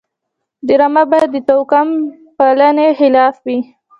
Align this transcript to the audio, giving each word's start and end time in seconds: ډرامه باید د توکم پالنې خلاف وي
ډرامه 0.67 1.03
باید 1.11 1.29
د 1.33 1.37
توکم 1.47 1.87
پالنې 2.37 2.87
خلاف 2.99 3.35
وي 3.45 3.59